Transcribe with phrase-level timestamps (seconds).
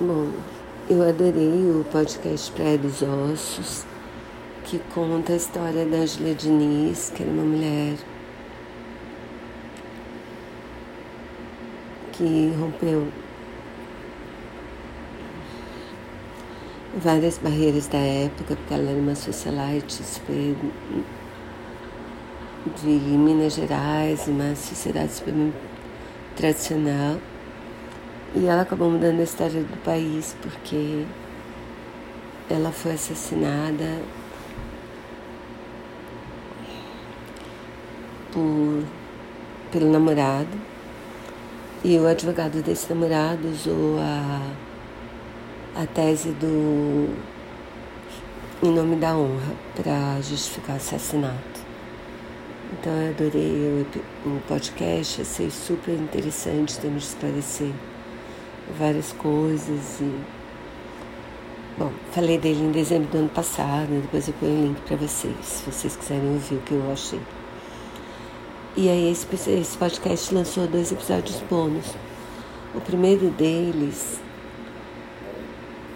[0.00, 0.28] Bom,
[0.90, 3.86] eu adorei o podcast Praia dos Ossos,
[4.64, 7.96] que conta a história da Angela Diniz, que era uma mulher
[12.10, 13.06] que rompeu
[16.96, 20.56] várias barreiras da época, porque ela era uma socialite super
[22.82, 25.52] de Minas Gerais, uma sociedade super
[26.34, 27.20] tradicional.
[28.36, 31.04] E ela acabou mudando a história do país porque
[32.50, 34.02] ela foi assassinada
[38.32, 38.82] por,
[39.70, 40.48] pelo namorado
[41.84, 44.40] e o advogado desse namorado usou a,
[45.82, 47.14] a tese do
[48.62, 51.60] em nome da honra para justificar o assassinato.
[52.72, 53.86] Então eu adorei
[54.24, 57.72] o, o podcast, achei super interessante, temos de esclarecer
[58.78, 60.20] várias coisas e
[61.76, 65.34] bom, falei dele em dezembro do ano passado, depois eu ponho o link para vocês,
[65.42, 67.20] se vocês quiserem ouvir o que eu achei.
[68.76, 71.94] E aí esse, esse podcast lançou dois episódios bônus.
[72.74, 74.18] O primeiro deles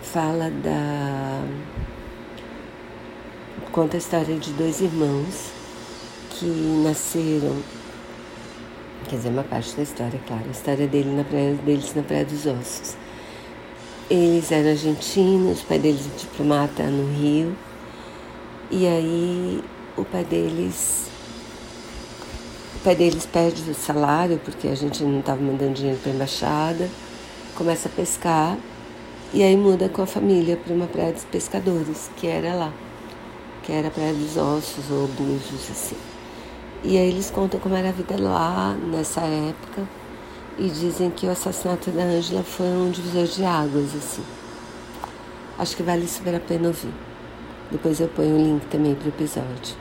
[0.00, 1.42] fala da
[3.72, 5.50] conta a história de dois irmãos
[6.30, 6.46] que
[6.84, 7.56] nasceram
[9.12, 10.44] Quer dizer, uma parte da história, claro.
[10.48, 12.96] A história dele na praia, deles na Praia dos Ossos.
[14.08, 17.54] Eles eram argentinos, o pai deles é diplomata no Rio.
[18.70, 19.62] E aí
[19.98, 21.08] o pai deles.
[22.76, 26.14] O pai deles perde o salário, porque a gente não estava mandando dinheiro para a
[26.14, 26.88] embaixada,
[27.54, 28.56] começa a pescar
[29.34, 32.72] e aí muda com a família para uma praia dos pescadores, que era lá,
[33.62, 36.11] que era a Praia dos Ossos ou Búzios, assim.
[36.84, 39.86] E aí eles contam como era a vida lá nessa época
[40.58, 44.22] e dizem que o assassinato da Ângela foi um divisor de águas, assim.
[45.58, 46.92] Acho que vale super a pena ouvir.
[47.70, 49.76] Depois eu ponho o link também para o episódio.